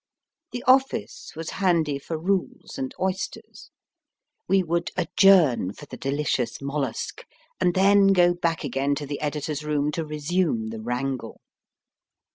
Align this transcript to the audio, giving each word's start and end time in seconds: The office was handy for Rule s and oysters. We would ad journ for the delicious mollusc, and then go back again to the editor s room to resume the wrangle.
The 0.51 0.63
office 0.63 1.31
was 1.35 1.51
handy 1.61 1.99
for 1.99 2.17
Rule 2.17 2.49
s 2.63 2.79
and 2.79 2.91
oysters. 2.99 3.69
We 4.47 4.63
would 4.63 4.89
ad 4.97 5.09
journ 5.15 5.73
for 5.73 5.85
the 5.85 5.95
delicious 5.95 6.59
mollusc, 6.59 7.23
and 7.59 7.75
then 7.75 8.07
go 8.07 8.33
back 8.33 8.63
again 8.63 8.95
to 8.95 9.05
the 9.05 9.21
editor 9.21 9.51
s 9.51 9.61
room 9.63 9.91
to 9.91 10.03
resume 10.03 10.69
the 10.69 10.81
wrangle. 10.81 11.39